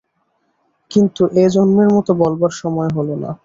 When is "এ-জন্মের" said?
1.35-1.89